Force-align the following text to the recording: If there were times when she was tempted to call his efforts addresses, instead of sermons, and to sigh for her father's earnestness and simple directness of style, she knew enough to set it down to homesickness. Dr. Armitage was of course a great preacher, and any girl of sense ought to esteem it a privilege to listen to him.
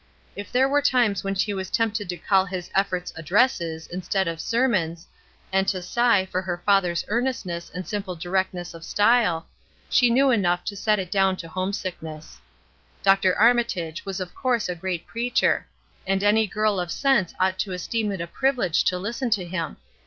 If 0.35 0.51
there 0.51 0.67
were 0.67 0.81
times 0.81 1.23
when 1.23 1.35
she 1.35 1.53
was 1.53 1.69
tempted 1.69 2.09
to 2.09 2.17
call 2.17 2.45
his 2.45 2.71
efforts 2.73 3.13
addresses, 3.15 3.85
instead 3.85 4.27
of 4.27 4.41
sermons, 4.41 5.07
and 5.53 5.67
to 5.67 5.79
sigh 5.79 6.25
for 6.25 6.41
her 6.41 6.57
father's 6.65 7.05
earnestness 7.07 7.69
and 7.71 7.87
simple 7.87 8.15
directness 8.15 8.73
of 8.73 8.83
style, 8.83 9.45
she 9.91 10.09
knew 10.09 10.31
enough 10.31 10.63
to 10.63 10.75
set 10.75 10.97
it 10.97 11.11
down 11.11 11.37
to 11.37 11.47
homesickness. 11.47 12.41
Dr. 13.03 13.37
Armitage 13.37 14.03
was 14.03 14.19
of 14.19 14.33
course 14.33 14.67
a 14.69 14.73
great 14.73 15.05
preacher, 15.05 15.67
and 16.07 16.23
any 16.23 16.47
girl 16.47 16.79
of 16.79 16.91
sense 16.91 17.35
ought 17.39 17.59
to 17.59 17.71
esteem 17.71 18.11
it 18.11 18.21
a 18.21 18.25
privilege 18.25 18.83
to 18.85 18.97
listen 18.97 19.29
to 19.29 19.45
him. 19.45 19.77